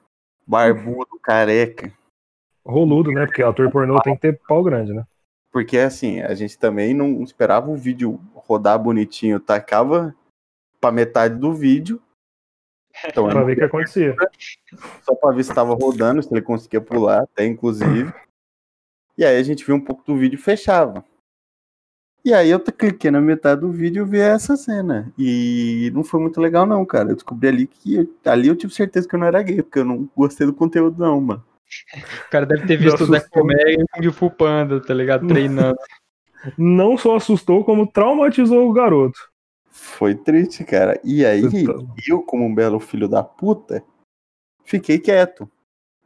[0.47, 1.93] barbudo, careca.
[2.65, 3.27] Roludo, né?
[3.27, 5.05] Porque ator pornô tem que ter pau grande, né?
[5.53, 10.15] Porque assim, a gente também não esperava o vídeo rodar bonitinho, tacava
[10.81, 12.03] pra metade do vídeo.
[13.07, 14.17] Então, Pra ver o que acontecia.
[15.02, 18.13] só pra ver se tava rodando, se ele conseguia pular, até inclusive.
[19.19, 21.04] E aí a gente viu um pouco do vídeo e fechava.
[22.26, 25.12] E aí eu cliquei na metade do vídeo e vi essa cena.
[25.17, 27.10] E não foi muito legal não, cara.
[27.10, 29.78] Eu descobri ali que eu- ali eu tive certeza que eu não era gay, porque
[29.78, 31.45] eu não gostei do conteúdo não, mano.
[32.26, 33.43] O cara deve ter visto o Zé assustou.
[33.43, 35.28] Comé e o Fu Panda, tá ligado?
[35.28, 35.78] Treinando.
[36.58, 39.21] Não só assustou, como traumatizou o garoto.
[39.71, 41.00] Foi triste, cara.
[41.04, 41.75] E aí, tá-
[42.08, 43.84] eu, como um belo filho da puta,
[44.65, 45.49] fiquei quieto.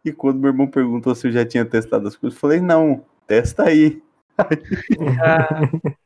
[0.05, 3.07] E quando meu irmão perguntou se eu já tinha testado as coisas, eu falei, não,
[3.27, 4.03] testa aí.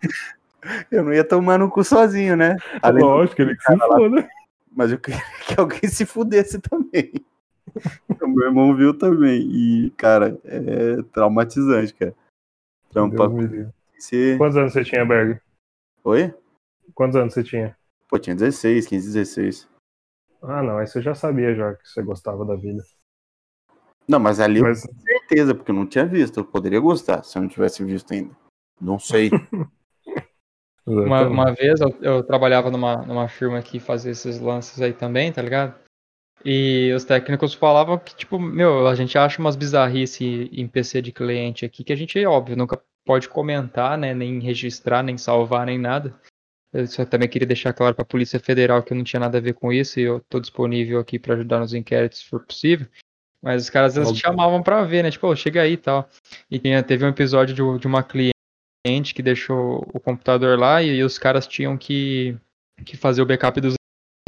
[0.90, 2.56] Eu não ia tomar no cu sozinho, né?
[2.82, 4.28] Além Lógico, ele que se foda.
[4.70, 7.12] Mas eu queria que alguém se fudesse também.
[8.22, 9.40] o meu irmão viu também.
[9.40, 12.14] E, cara, é traumatizante, cara.
[12.94, 13.68] Livre.
[13.96, 14.36] você.
[14.36, 15.40] Quantos anos você tinha, Berg?
[16.04, 16.34] Oi?
[16.94, 17.76] Quantos anos você tinha?
[18.08, 19.68] Pô, tinha 16, 15, 16.
[20.42, 22.82] Ah, não, aí você já sabia já que você gostava da vida.
[24.08, 26.40] Não, mas ali eu Mas tenho certeza, porque eu não tinha visto.
[26.40, 28.34] Eu poderia gostar se eu não tivesse visto ainda.
[28.80, 29.30] Não sei.
[30.90, 35.32] Uma, uma vez eu, eu trabalhava numa, numa firma que fazia esses lances aí também,
[35.32, 35.74] tá ligado?
[36.44, 41.12] E os técnicos falavam que, tipo, meu, a gente acha umas bizarrices em PC de
[41.12, 44.14] cliente aqui que a gente, óbvio, nunca pode comentar, né?
[44.14, 46.14] Nem registrar, nem salvar, nem nada.
[46.72, 49.40] Eu só também queria deixar claro pra Polícia Federal que eu não tinha nada a
[49.40, 52.86] ver com isso e eu tô disponível aqui pra ajudar nos inquéritos se for possível.
[53.42, 54.22] Mas os caras às vezes Óbvio.
[54.22, 55.10] chamavam pra ver, né?
[55.10, 56.08] Tipo, "Ô, chega aí e tal.
[56.50, 58.34] E tinha- teve um episódio de, de uma cliente
[58.86, 62.36] que deixou o computador lá e, os caras tinham que,
[62.84, 63.74] que fazer o backup dos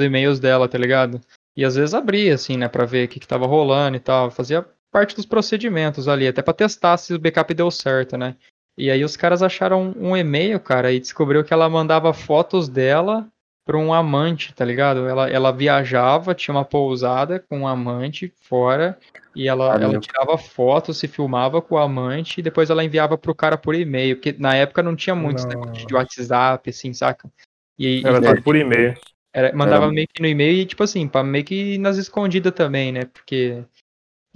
[0.00, 1.20] e-mails dela, tá ligado?
[1.56, 4.30] E às vezes abria, assim, né, pra ver o que, que tava rolando e tal.
[4.30, 8.36] Fazia parte dos procedimentos ali, até pra testar se o backup deu certo, né?
[8.76, 13.30] E aí os caras acharam um e-mail, cara, e descobriu que ela mandava fotos dela
[13.64, 15.06] pra um amante, tá ligado?
[15.06, 18.98] Ela, ela viajava, tinha uma pousada com um amante fora,
[19.34, 23.34] e ela, ela tirava fotos, se filmava com o amante, e depois ela enviava pro
[23.34, 27.30] cara por e-mail, porque na época não tinha muito de- WhatsApp, assim, saca?
[27.78, 28.94] E, Era E- tudo por e-mail.
[29.32, 32.52] era- mandava Era- meio que no e-mail e, tipo assim, pra meio que nas escondidas
[32.52, 33.06] também, né?
[33.06, 33.64] Porque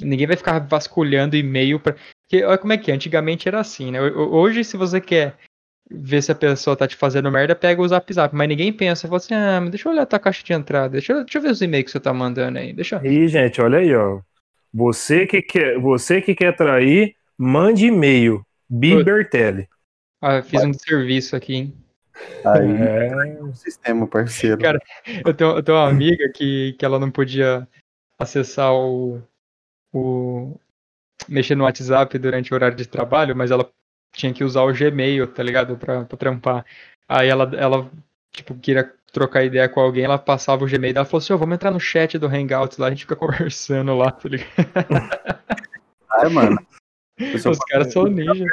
[0.00, 1.94] ninguém vai ficar vasculhando e-mail pra.
[2.28, 4.00] Porque olha como é que é, antigamente era assim, né?
[4.00, 5.36] Ho- Hoje, se você quer
[5.90, 8.34] ver se a pessoa tá te fazendo merda, pega o zap zap.
[8.34, 10.90] Mas ninguém pensa, fala assim, ah, mas deixa eu olhar a tua caixa de entrada,
[10.90, 12.72] deixa eu, deixa eu ver os e-mails que você tá mandando aí.
[12.72, 13.00] Deixa.
[13.06, 14.20] Ih, gente, olha aí, ó.
[14.72, 18.44] Você que quer, você que quer trair, mande e-mail.
[18.68, 19.68] Bibertelli.
[20.20, 21.74] Ah, fiz um serviço aqui, hein?
[22.44, 24.58] Aí É, o sistema, parceiro.
[24.58, 24.78] Cara,
[25.24, 27.68] Eu tenho, eu tenho uma amiga que, que ela não podia
[28.18, 29.22] acessar o,
[29.92, 30.58] o.
[31.28, 33.70] mexer no WhatsApp durante o horário de trabalho, mas ela
[34.16, 35.76] tinha que usar o Gmail, tá ligado?
[35.76, 36.64] Pra, pra trampar.
[37.06, 37.90] Aí ela, ela,
[38.32, 41.38] tipo, queria trocar ideia com alguém, ela passava o Gmail dela e falou assim: Ô,
[41.38, 44.50] vamos entrar no chat do Hangouts lá, a gente fica conversando lá, tá ligado?
[46.10, 46.56] Ai, mano.
[47.20, 48.44] Os caras são ninja.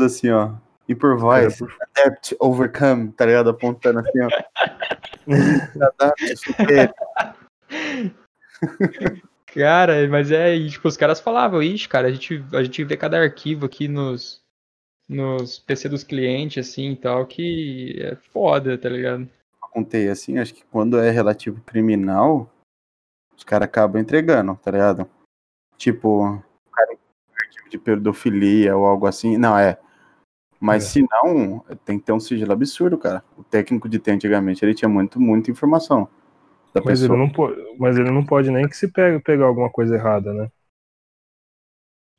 [0.00, 0.52] assim, ó.
[0.88, 1.64] Improvise,
[1.96, 3.50] adapt, overcome, tá ligado?
[3.50, 4.28] Apontando assim, ó.
[5.86, 6.92] Adapt, supere.
[9.54, 13.18] Cara, mas é, tipo, os caras falavam, ixi, cara, a gente, a gente vê cada
[13.18, 14.41] arquivo aqui nos,
[15.12, 19.28] nos PC dos clientes, assim, e tal, que é foda, tá ligado?
[19.60, 22.50] Contei assim, acho que quando é relativo criminal,
[23.36, 25.08] os caras acabam entregando, tá ligado?
[25.76, 26.98] Tipo, o cara
[27.70, 29.38] de pedofilia ou algo assim.
[29.38, 29.78] Não, é.
[30.60, 30.88] Mas É.
[30.88, 33.24] se não, tem que ter um sigilo absurdo, cara.
[33.36, 36.06] O técnico de TI antigamente, ele tinha muito, muita informação
[36.74, 37.18] da mas, ele pessoa.
[37.18, 40.50] não pode, mas ele não pode nem que se pegue, pegar alguma coisa errada, né?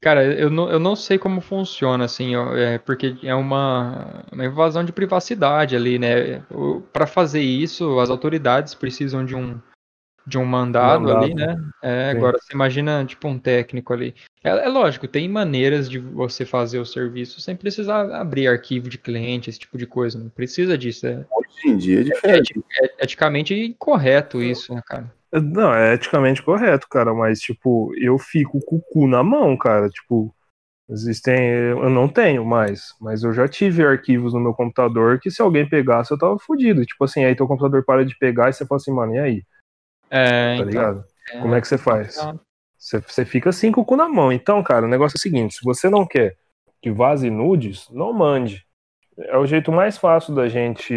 [0.04, 4.44] Cara, eu não, eu não sei como funciona, assim, ó, é, porque é uma, uma
[4.46, 6.44] invasão de privacidade ali, né?
[6.92, 9.58] Pra fazer isso, as autoridades precisam de um,
[10.28, 11.24] de um mandado, Mandado.
[11.24, 11.56] ali, né?
[11.82, 14.14] É, agora, você imagina, tipo, um técnico ali.
[14.44, 18.98] É, é lógico, tem maneiras de você fazer o serviço sem precisar abrir arquivo de
[18.98, 20.20] cliente, esse tipo de coisa.
[20.20, 21.08] Não precisa disso.
[21.08, 22.52] É, Hoje em dia é é, diferente.
[22.52, 22.66] eti-
[23.00, 25.10] é eticamente incorreto isso, né, cara?
[25.42, 29.90] Não, é eticamente correto, cara, mas, tipo, eu fico com o cu na mão, cara.
[29.90, 30.34] Tipo,
[30.90, 31.36] existem.
[31.36, 35.68] Eu não tenho mais, mas eu já tive arquivos no meu computador que se alguém
[35.68, 36.86] pegasse eu tava fudido.
[36.86, 39.44] Tipo assim, aí teu computador para de pegar e você fala assim, mano, e aí?
[40.10, 41.06] É, Tá então, ligado?
[41.32, 42.20] é, Como é que você faz?
[42.20, 42.36] Ah.
[42.78, 44.32] Você, você fica assim com o cu na mão.
[44.32, 46.36] Então, cara, o negócio é o seguinte: se você não quer
[46.82, 48.68] que vaze nudes, não mande.
[49.18, 50.94] É o jeito mais fácil da gente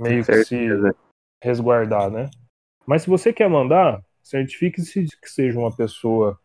[0.00, 0.68] meio que se
[1.40, 2.28] resguardar, né?
[2.86, 6.38] Mas se você quer mandar, certifique-se de que seja uma pessoa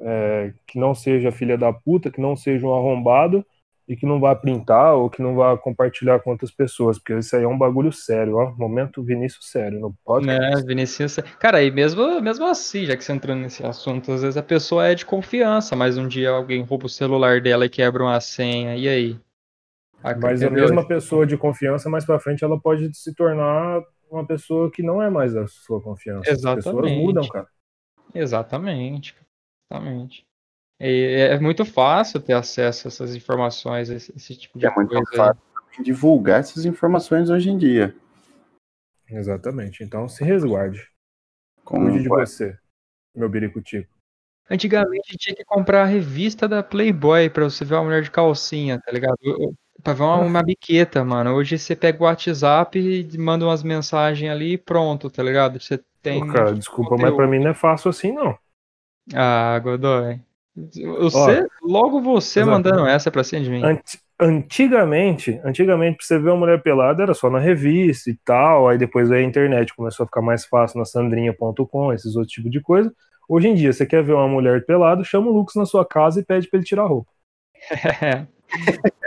[0.00, 3.44] é, que não seja filha da puta, que não seja um arrombado
[3.88, 7.34] e que não vá printar ou que não vá compartilhar com outras pessoas, porque isso
[7.34, 8.52] aí é um bagulho sério, ó.
[8.56, 10.26] Momento Vinícius sério, não pode.
[10.26, 11.16] Né, Vinicius.
[11.40, 14.86] Cara, e mesmo, mesmo assim, já que você entrou nesse assunto, às vezes a pessoa
[14.86, 18.76] é de confiança, mas um dia alguém rouba o celular dela e quebra uma senha,
[18.76, 19.20] e aí?
[20.22, 24.70] Mas a mesma pessoa de confiança, mais pra frente, ela pode se tornar uma pessoa
[24.70, 26.30] que não é mais da sua confiança.
[26.30, 26.98] As pessoas Exatamente.
[27.04, 27.48] mudam, cara.
[28.14, 29.16] Exatamente.
[29.70, 30.24] Exatamente.
[30.80, 34.88] E é muito fácil ter acesso a essas informações, esse, esse tipo de É muito
[34.88, 35.04] coisa.
[35.10, 35.16] aí.
[35.16, 37.94] fácil também divulgar essas informações hoje em dia.
[39.08, 39.82] Exatamente.
[39.82, 40.88] Então se resguarde.
[41.64, 42.56] Como Cuide de vai- você,
[43.14, 43.92] meu biricutico.
[44.48, 48.80] Antigamente tinha que comprar a revista da Playboy pra você ver uma mulher de calcinha,
[48.80, 49.16] tá ligado?
[49.22, 51.34] Eu- Pra ver uma, uma biqueta, mano.
[51.34, 55.60] Hoje você pega o WhatsApp e manda umas mensagens ali e pronto, tá ligado?
[55.60, 56.26] Você tem.
[56.28, 58.36] Cara, desculpa, mas pra mim não é fácil assim, não.
[59.14, 60.20] Ah, Godoy.
[61.00, 62.50] Você, logo você exato.
[62.50, 63.62] mandando essa pra cima de mim.
[63.64, 68.68] Ant- Antigamente, antigamente, pra você ver uma mulher pelada era só na revista e tal,
[68.68, 72.60] aí depois a internet, começou a ficar mais fácil na sandrinha.com, esses outros tipos de
[72.60, 72.92] coisa.
[73.26, 76.20] Hoje em dia, você quer ver uma mulher pelada, chama o Lucas na sua casa
[76.20, 77.10] e pede pra ele tirar a roupa.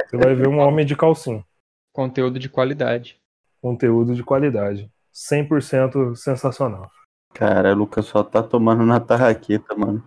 [0.08, 1.44] Você vai ver um homem de calcinha.
[1.92, 3.18] Conteúdo de qualidade.
[3.62, 4.90] Conteúdo de qualidade.
[5.14, 6.90] 100% sensacional.
[7.34, 10.04] Cara, o Lucas só tá tomando na tarraqueta, mano.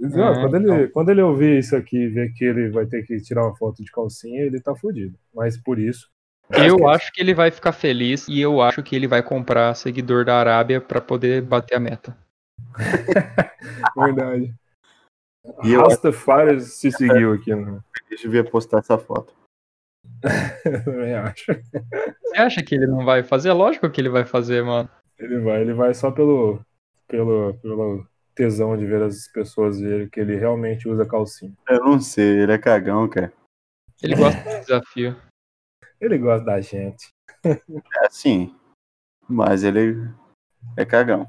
[0.00, 0.76] Exato, É, quando, então.
[0.76, 3.56] ele, quando ele ouvir isso aqui e ver que ele vai ter que tirar uma
[3.56, 5.18] foto de calcinha, ele tá fudido.
[5.34, 6.08] Mas por isso.
[6.50, 10.24] Eu acho que ele vai ficar feliz e eu acho que ele vai comprar seguidor
[10.24, 12.16] da Arábia pra poder bater a meta.
[13.96, 14.54] Verdade.
[15.64, 17.80] E eu Rastafari se seguiu aqui, né?
[18.08, 19.34] Deixa eu ver postar essa foto.
[20.64, 21.46] Eu também acho.
[21.52, 23.52] Você acha que ele não vai fazer?
[23.52, 24.88] Lógico que ele vai fazer, mano.
[25.18, 26.60] Ele vai, ele vai só pelo,
[27.06, 31.52] pelo, pelo tesão de ver as pessoas verem que ele realmente usa calcinha.
[31.68, 33.32] Eu não sei, ele é cagão, cara.
[34.02, 35.16] Ele gosta desse desafio.
[36.00, 37.08] Ele gosta da gente.
[37.44, 38.54] É assim.
[39.28, 39.96] Mas ele
[40.76, 41.28] é cagão.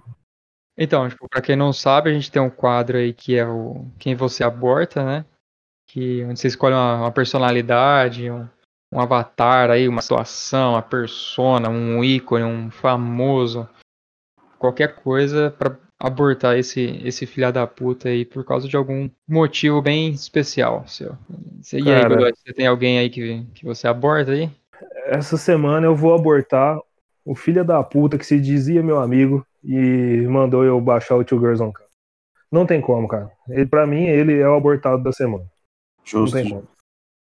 [0.82, 3.86] Então, tipo, pra quem não sabe, a gente tem um quadro aí que é o
[4.00, 5.26] Quem Você Aborta, né?
[5.86, 8.48] Que onde você escolhe uma, uma personalidade, um,
[8.94, 13.68] um avatar aí, uma situação, uma persona, um ícone, um famoso,
[14.58, 19.82] qualquer coisa pra abortar esse esse filha da puta aí por causa de algum motivo
[19.82, 21.18] bem especial seu.
[21.74, 22.08] E aí, Cara.
[22.08, 24.50] Godoy, você tem alguém aí que, que você aborta aí?
[25.08, 26.80] Essa semana eu vou abortar
[27.26, 31.40] o filho da puta que se dizia meu amigo e mandou eu baixar o Two
[31.40, 31.86] Girls on Cup.
[32.52, 33.32] Não tem como, cara.
[33.48, 35.46] Ele, pra mim, ele é o abortado da semana.
[36.04, 36.36] Justo.
[36.36, 36.68] Não tem como.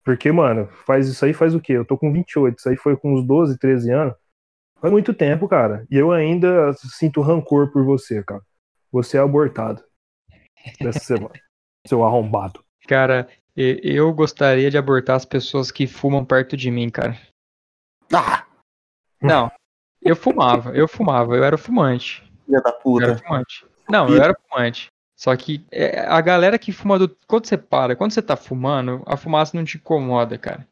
[0.04, 1.74] Porque, mano, faz isso aí faz o quê?
[1.74, 4.16] Eu tô com 28, isso aí foi com uns 12, 13 anos.
[4.80, 5.86] Faz muito tempo, cara.
[5.92, 8.42] E eu ainda sinto rancor por você, cara.
[8.92, 9.84] Você é abortado.
[10.80, 11.34] Dessa semana.
[11.86, 12.64] Seu arrombado.
[12.88, 17.20] Cara, eu gostaria de abortar as pessoas que fumam perto de mim, cara.
[18.14, 18.46] Ah,
[19.22, 19.52] Não,
[20.08, 22.24] eu fumava, eu fumava, eu era fumante.
[22.46, 23.18] filha da Eu era puta.
[23.18, 23.66] fumante.
[23.90, 24.92] Não, eu era fumante.
[25.16, 27.10] Só que é, a galera que fuma do.
[27.26, 30.68] Quando você para, quando você tá fumando, a fumaça não te incomoda, cara.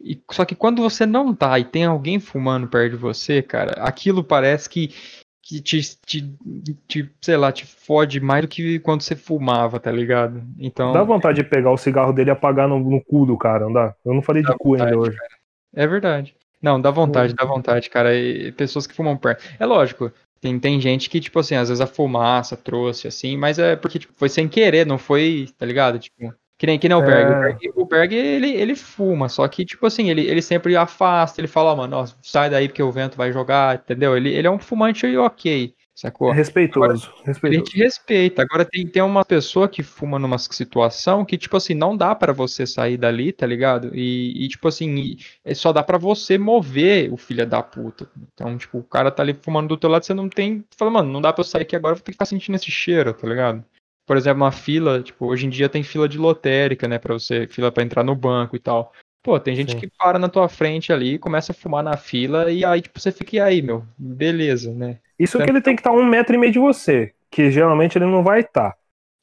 [0.00, 3.72] E, só que quando você não tá e tem alguém fumando perto de você, cara,
[3.82, 4.94] aquilo parece que,
[5.42, 6.36] que te, te,
[6.86, 10.42] te, sei lá, te fode mais do que quando você fumava, tá ligado?
[10.58, 10.92] Então.
[10.92, 13.72] Dá vontade de pegar o cigarro dele e apagar no, no cu do cara, não
[13.72, 13.94] dá?
[14.04, 15.18] Eu não falei de Dá cu ainda vontade, hoje.
[15.74, 16.36] É verdade.
[16.64, 18.16] Não, dá vontade, dá vontade, cara.
[18.16, 19.44] E pessoas que fumam perto.
[19.58, 23.58] É lógico, tem, tem gente que, tipo assim, às vezes a fumaça trouxe, assim, mas
[23.58, 25.98] é porque tipo, foi sem querer, não foi, tá ligado?
[25.98, 27.04] Tipo, que nem, que nem o É.
[27.04, 27.30] Berg.
[27.30, 31.38] O Berg, o Berg, ele, ele fuma, só que, tipo assim, ele, ele sempre afasta,
[31.38, 34.16] ele fala, ó, mano, ó, sai daí porque o vento vai jogar, entendeu?
[34.16, 36.30] Ele, ele é um fumante ok, sacou?
[36.32, 37.12] É respeitoso.
[37.22, 37.64] A respeitoso.
[37.66, 38.42] gente respeita.
[38.42, 42.32] Agora tem, tem uma pessoa que fuma numa situação que, tipo assim, não dá pra
[42.32, 43.90] você sair dali, tá ligado?
[43.94, 48.08] E, e, tipo assim, e- é só dá pra você mover o filho da puta.
[48.32, 50.58] Então, tipo, o cara tá ali fumando do teu lado, você não tem.
[50.70, 52.56] Você fala, mano, não dá pra eu sair aqui agora, vou ter que estar sentindo
[52.56, 53.64] esse cheiro, tá ligado?
[54.06, 56.98] Por exemplo, uma fila, tipo, hoje em dia tem fila de lotérica, né?
[56.98, 58.92] Pra você, fila pra entrar no banco e tal.
[59.24, 59.78] Pô, tem gente Sim.
[59.78, 63.10] que para na tua frente ali, começa a fumar na fila, e aí, tipo, você
[63.10, 63.82] fica, e aí, meu?
[63.96, 64.98] Beleza, né?
[65.18, 68.04] Isso que ele tem que estar um metro e meio de você, que geralmente ele
[68.04, 68.76] não vai estar.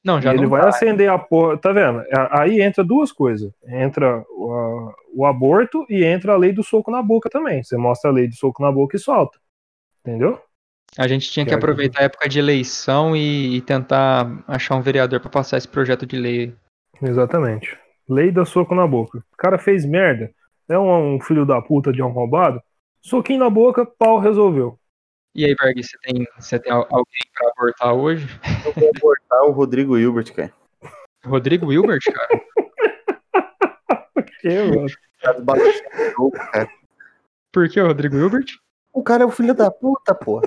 [0.04, 0.70] Não, já ele não vai dá.
[0.70, 1.56] acender a porra.
[1.60, 2.00] Tá vendo?
[2.12, 3.52] A- Aí entra duas coisas.
[3.68, 7.62] Entra o, o aborto e entra a lei do soco na boca também.
[7.62, 9.38] Você mostra a lei do soco na boca e solta.
[10.00, 10.42] Entendeu?
[10.98, 14.82] A gente tinha que é- aproveitar a época de eleição e, e tentar achar um
[14.82, 16.56] vereador pra passar esse projeto de lei.
[17.00, 17.78] Exatamente.
[18.14, 19.20] Lei da soco na boca.
[19.32, 20.32] O cara fez merda.
[20.68, 22.62] É um, um filho da puta de um roubado.
[23.02, 24.78] Soquinho na boca, pau, resolveu.
[25.34, 28.28] E aí, Berg, você tem, você tem al- alguém pra abortar hoje?
[28.66, 30.52] Eu vou abortar o Rodrigo Hilbert, cara.
[31.26, 32.42] Rodrigo Wilbert, cara?
[34.42, 34.88] Que, mano?
[36.52, 36.70] Cara.
[37.52, 38.46] Por que o Rodrigo Wilbert?
[38.94, 40.44] O cara é o filho da puta, porra.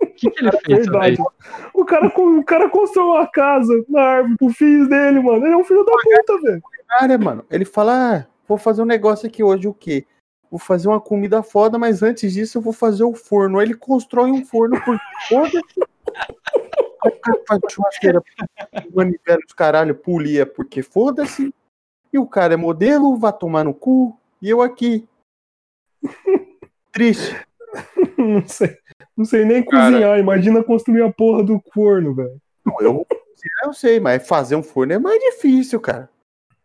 [0.00, 0.86] O que, que ele fez?
[0.86, 1.16] Verdade.
[1.16, 1.24] velho?
[1.72, 5.44] O cara, o cara construiu uma casa na árvore pro filho dele, mano.
[5.46, 6.62] Ele é um filho da puta, velho.
[6.98, 10.06] Cara, mano, ele fala: ah, vou fazer um negócio aqui hoje, o quê?
[10.50, 13.58] Vou fazer uma comida foda, mas antes disso eu vou fazer o forno.
[13.58, 15.80] Aí ele constrói um forno por foda-se.
[17.02, 18.22] Aí o cara faz churrasqueira,
[18.94, 21.54] manivela os caralho, polia, porque foda-se.
[22.12, 24.14] E o cara é modelo, vai tomar no cu.
[24.42, 25.08] E eu aqui.
[26.92, 27.34] Triste.
[28.18, 28.76] Não sei,
[29.16, 29.90] não sei nem Cara.
[29.90, 30.18] cozinhar.
[30.18, 32.40] Imagina construir a porra do forno, velho.
[32.64, 33.06] Não, eu,
[33.64, 36.08] eu sei, mas fazer um forno é mais difícil, cara.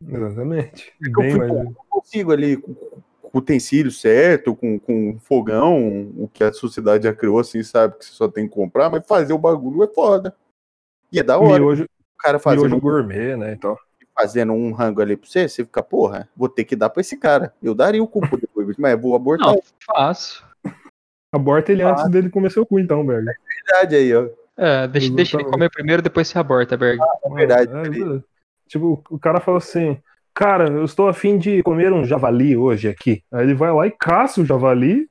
[0.06, 0.94] Exatamente.
[1.02, 1.52] eu Bem fui mais.
[1.52, 3.02] Eu consigo ali com, com
[3.34, 7.98] o utensílio certo, com, com fogão, o que a sociedade já criou, assim, sabe?
[7.98, 10.36] Que você só tem que comprar, mas fazer o bagulho é foda.
[11.12, 11.60] E é da hora.
[11.60, 13.54] Miojo, o cara miojo fazendo, gourmet, né?
[13.54, 13.78] Então.
[14.16, 17.18] fazendo um rango ali pra você, você fica, porra, vou ter que dar pra esse
[17.18, 17.54] cara.
[17.62, 20.46] Eu daria o cu depois, mas eu vou abortar Não, fácil.
[21.32, 23.30] Aborta ele antes dele comer seu cu, então, Berg.
[23.30, 24.30] a verdade aí, ó.
[24.56, 27.00] É, deixa, deixa ele comer primeiro, depois você aborta, Berg.
[27.00, 27.72] É verdade.
[27.72, 28.22] É, é,
[28.68, 29.98] tipo, o cara fala assim:
[30.34, 33.24] Cara, eu estou afim de comer um javali hoje aqui.
[33.32, 35.08] Aí ele vai lá e caça o javali,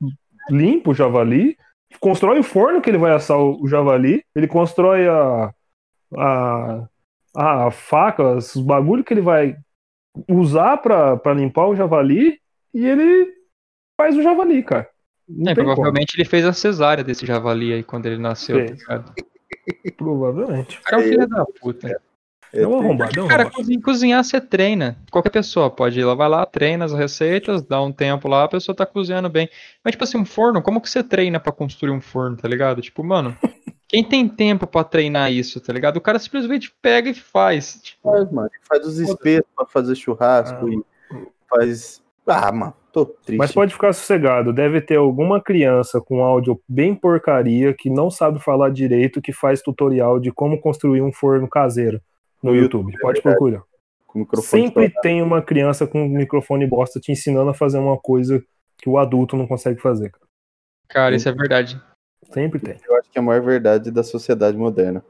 [0.48, 1.56] limpa o javali,
[1.98, 5.52] constrói o forno que ele vai assar o o javali, ele constrói a,
[6.16, 6.88] a,
[7.36, 9.56] a faca, os bagulho que ele vai
[10.28, 12.38] usar pra, pra limpar o javali
[12.72, 13.32] e ele
[14.00, 14.88] faz o javali, cara.
[15.28, 15.74] É, tem como.
[15.74, 19.04] provavelmente ele fez a cesárea desse javali aí quando ele nasceu, tá?
[19.96, 20.78] Provavelmente.
[20.78, 22.00] O cara é um filho da puta.
[22.58, 23.52] É um arrombado, é Cara, arrombado.
[23.56, 24.96] cozinhar, cozinhar você treina.
[25.10, 28.48] Qualquer pessoa pode ir lá, vai lá, treina as receitas, dá um tempo lá, a
[28.48, 29.48] pessoa tá cozinhando bem.
[29.84, 32.80] Mas, tipo assim, um forno, como que você treina pra construir um forno, tá ligado?
[32.82, 33.36] Tipo, mano,
[33.88, 35.96] quem tem tempo pra treinar isso, tá ligado?
[35.96, 37.80] O cara simplesmente pega e faz.
[37.82, 38.50] Tipo, Faz, mano.
[38.68, 40.70] Faz os espetos pra fazer churrasco Ah.
[40.70, 40.82] e
[41.48, 42.02] faz.
[42.28, 43.38] Ah, mano, tô triste.
[43.38, 48.40] Mas pode ficar sossegado, deve ter alguma criança com áudio bem porcaria que não sabe
[48.40, 52.00] falar direito que faz tutorial de como construir um forno caseiro
[52.42, 52.92] no, No YouTube.
[52.92, 53.62] YouTube, é Pode procurar.
[54.06, 57.78] Com o microfone Sempre tem uma criança com um microfone bosta te ensinando a fazer
[57.78, 58.42] uma coisa
[58.78, 60.10] que o adulto não consegue fazer.
[60.10, 60.26] cara.
[60.88, 61.80] cara, isso é verdade.
[62.32, 62.76] Sempre tem.
[62.88, 65.02] Eu acho que é a maior verdade da sociedade moderna.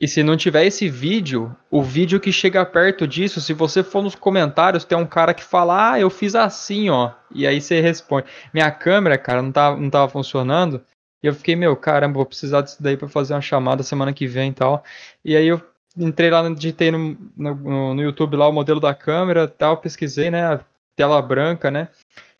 [0.00, 4.02] E se não tiver esse vídeo, o vídeo que chega perto disso, se você for
[4.02, 7.12] nos comentários, tem um cara que fala, ah, eu fiz assim, ó.
[7.34, 8.26] E aí você responde.
[8.52, 10.84] Minha câmera, cara, não tava, não tava funcionando.
[11.22, 14.26] E eu fiquei, meu, caramba, vou precisar disso daí pra fazer uma chamada semana que
[14.26, 14.84] vem e tal.
[15.24, 15.60] E aí eu
[15.96, 20.60] entrei lá, digitei no, no, no YouTube lá o modelo da câmera tal, pesquisei, né?
[20.96, 21.88] Tela branca, né?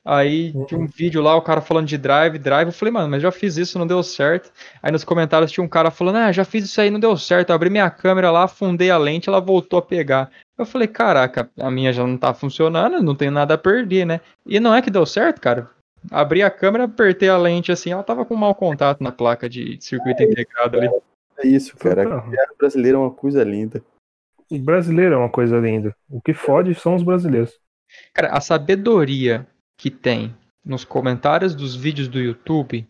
[0.04, 2.68] Aí tinha um vídeo lá, o cara falando de drive, drive.
[2.68, 4.50] Eu falei, mano, mas já fiz isso, não deu certo.
[4.82, 7.50] Aí nos comentários tinha um cara falando, ah, já fiz isso aí, não deu certo.
[7.50, 10.30] Eu abri minha câmera lá, afundei a lente, ela voltou a pegar.
[10.58, 14.20] Eu falei, caraca, a minha já não tá funcionando, não tenho nada a perder, né?
[14.44, 15.70] E não é que deu certo, cara.
[16.10, 19.78] Abri a câmera, apertei a lente assim, ela tava com mau contato na placa de
[19.80, 20.90] circuito é integrado ali.
[21.42, 22.18] É isso, cara.
[22.18, 23.82] O brasileiro é uma coisa linda.
[24.50, 25.94] O brasileiro é uma coisa linda.
[26.08, 27.58] O que fode são os brasileiros.
[28.12, 32.86] Cara, a sabedoria que tem nos comentários dos vídeos do YouTube,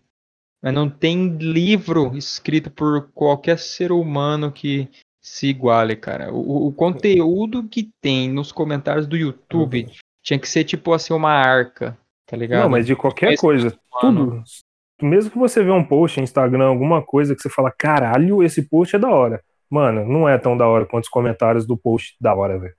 [0.62, 4.88] mas não tem livro escrito por qualquer ser humano que
[5.20, 6.32] se iguale, cara.
[6.32, 9.92] O, o conteúdo que tem nos comentários do YouTube uhum.
[10.22, 12.64] tinha que ser tipo assim uma arca, tá ligado?
[12.64, 14.42] Não, mas de qualquer coisa, tudo.
[15.02, 18.62] Mesmo que você vê um post no Instagram, alguma coisa que você fala, caralho, esse
[18.62, 19.42] post é da hora.
[19.68, 22.74] Mano, não é tão da hora quanto os comentários do post da hora, velho.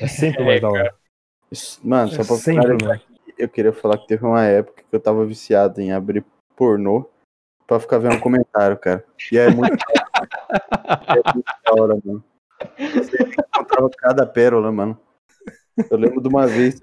[0.00, 0.94] É sempre mais é, da hora.
[1.82, 2.76] Mano, só é pra sempre,
[3.38, 6.24] eu queria falar que teve uma época que eu tava viciado em abrir
[6.56, 7.08] pornô
[7.66, 9.04] pra ficar vendo comentário, cara.
[9.30, 9.76] E é muito,
[11.08, 12.24] é muito da hora, mano.
[12.76, 14.98] Você encontrava cada pérola, mano.
[15.90, 16.80] Eu lembro de uma vez.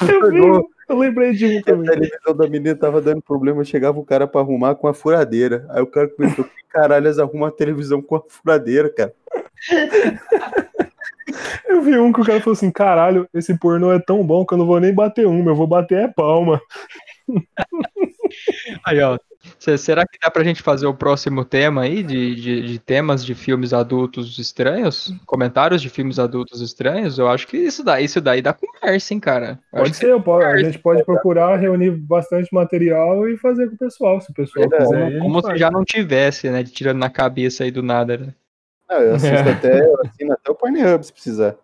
[0.02, 1.88] eu, vi, eu lembrei de um também.
[1.88, 5.66] A televisão da menina tava dando problema, chegava o cara pra arrumar com a furadeira.
[5.70, 9.12] Aí o cara começou, que caralho, eles arrumam a televisão com a furadeira, cara.
[11.66, 14.52] Eu vi um que o cara falou assim: caralho, esse pornô é tão bom que
[14.52, 16.60] eu não vou nem bater uma, eu vou bater é palma.
[18.84, 19.18] Aí, ó.
[19.58, 23.34] Será que dá pra gente fazer o próximo tema aí de, de, de, temas de
[23.34, 25.12] filmes adultos estranhos?
[25.26, 27.18] Comentários de filmes adultos estranhos?
[27.18, 29.58] Eu acho que isso daí, isso daí dá conversa, hein, cara.
[29.72, 33.78] Eu pode ser, pode, a gente pode procurar reunir bastante material e fazer com o
[33.78, 35.18] pessoal, se o pessoal é, quiser.
[35.18, 36.62] Como se já não tivesse, né?
[36.62, 38.34] De tirando na cabeça aí do nada, né?
[38.88, 39.50] Não, eu assisto é.
[39.52, 41.56] até, eu assino até o Pornhub se precisar.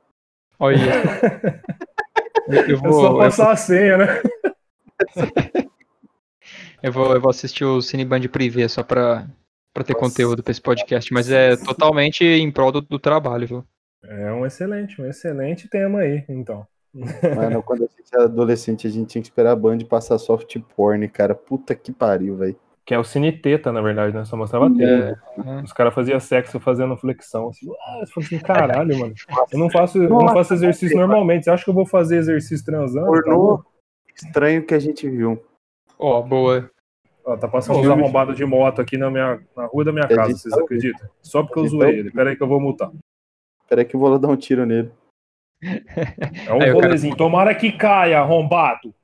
[0.59, 0.79] Olha.
[2.68, 3.51] eu vou, é só passar eu...
[3.51, 4.23] a senha, né?
[6.83, 9.27] eu, vou, eu vou assistir o Cineband Privé só pra,
[9.73, 10.05] pra ter Nossa.
[10.05, 13.64] conteúdo pra esse podcast, mas é totalmente em prol do, do trabalho, viu?
[14.05, 16.67] É um excelente, um excelente tema aí, então.
[16.95, 20.57] Mano, quando a gente era adolescente, a gente tinha que esperar a Band passar soft
[20.77, 21.35] porn, cara.
[21.35, 22.57] Puta que pariu, velho.
[22.87, 24.25] Que é o Cine Teta, na verdade, né?
[24.25, 25.21] Só mostrava teta.
[25.37, 25.62] Né?
[25.62, 27.51] Os caras faziam sexo fazendo flexão.
[27.51, 29.14] Assim, ah, assim, caralho, mano.
[29.53, 31.45] Eu não faço, eu não faço exercício normalmente.
[31.45, 33.07] Você acha que eu vou fazer exercício transando?
[33.07, 33.62] Pornô
[34.25, 35.41] estranho que a gente viu.
[35.99, 36.71] Ó, oh, boa.
[37.25, 40.33] Ó, tá passando uns arrombados de moto aqui na, minha, na rua da minha casa,
[40.33, 41.09] vocês acreditam?
[41.21, 42.11] Só porque eu zoei ele.
[42.11, 42.91] Pera aí que eu vou multar.
[43.69, 44.91] Pera aí que eu vou lá dar um tiro nele.
[45.61, 47.15] É um rolezinho.
[47.15, 47.29] Cara...
[47.29, 48.95] Tomara que caia, arrombado.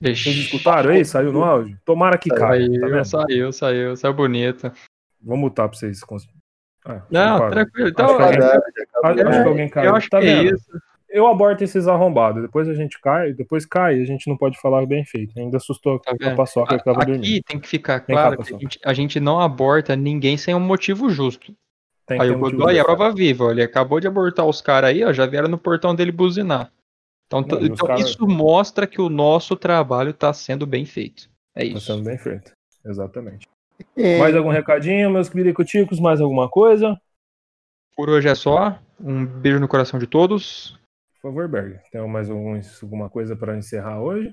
[0.00, 1.04] Vocês escutaram aí?
[1.04, 1.78] Saiu no áudio?
[1.84, 2.68] Tomara que caia.
[2.80, 4.70] Tá saiu, saiu, saiu bonito.
[5.20, 6.00] Vou mutar pra vocês.
[6.86, 7.88] Ah, não, tranquilo.
[7.88, 9.90] Então, acho, que alguém, acho que alguém caiu.
[9.90, 10.70] Eu acho tá que é isso.
[11.14, 14.84] Eu aborto esses arrombados, depois a gente cai, depois cai, a gente não pode falar
[14.84, 15.38] bem feito.
[15.38, 17.44] Ainda assustou tá a paçoca que tava Aqui dormindo.
[17.44, 20.58] tem que ficar claro cá, que a gente, a gente, não aborta ninguém sem um
[20.58, 21.54] motivo justo.
[22.04, 25.04] Tem aí o Godoy é a prova viva, ele acabou de abortar os caras aí,
[25.04, 26.72] ó, já vieram no portão dele buzinar.
[27.28, 28.00] Então, não, então cara...
[28.00, 31.30] isso mostra que o nosso trabalho está sendo bem feito.
[31.54, 31.78] É isso.
[31.78, 32.50] Está sendo bem feito.
[32.84, 33.48] Exatamente.
[33.96, 34.18] É...
[34.18, 37.00] Mais algum recadinho, meus queridos Mais alguma coisa?
[37.96, 38.76] Por hoje é só.
[39.00, 40.76] Um beijo no coração de todos.
[41.24, 41.80] Por favor, Berg.
[41.90, 44.30] Tem mais algum, alguma coisa para encerrar hoje?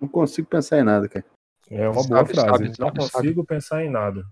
[0.00, 1.24] Não consigo pensar em nada, cara.
[1.68, 2.48] É uma boa frase.
[2.48, 4.22] Sabe, não consigo pensar em nada.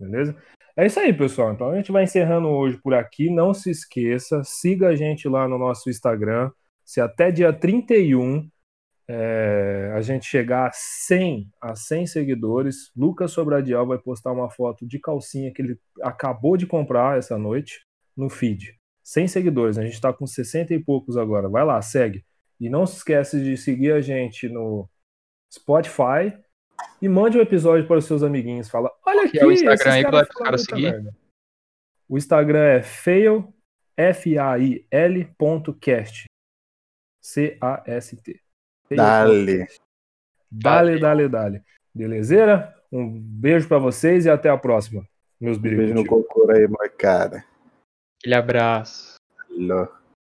[0.00, 0.36] Beleza?
[0.76, 1.52] É isso aí, pessoal.
[1.52, 3.30] Então a gente vai encerrando hoje por aqui.
[3.30, 6.50] Não se esqueça, siga a gente lá no nosso Instagram
[6.84, 8.50] se até dia 31
[9.06, 14.84] é, a gente chegar a 100, a 100 seguidores, Lucas Sobradial vai postar uma foto
[14.84, 18.76] de calcinha que ele acabou de comprar essa noite no feed.
[19.06, 21.48] 100 seguidores, a gente está com 60 e poucos agora.
[21.48, 22.24] Vai lá, segue.
[22.58, 24.90] E não se esquece de seguir a gente no
[25.52, 26.36] Spotify
[27.00, 28.68] e mande o um episódio para os seus amiguinhos.
[28.68, 30.90] Fala, olha aqui, é o Instagram aí para o cara seguir.
[30.90, 31.16] Merda.
[32.08, 33.54] O Instagram é fail,
[33.96, 36.24] F-A-I-L ponto cast.
[37.22, 38.40] C-A-S-T.
[38.90, 39.68] Dale.
[40.50, 41.62] Dale, dale, dale.
[41.94, 42.74] Belezeira?
[42.90, 45.06] Um beijo para vocês e até a próxima,
[45.40, 45.90] meus biricos.
[45.90, 47.44] Um beijo no cocô aí, molecada.
[48.18, 49.14] Aquele abraço.
[49.50, 49.88] Alô.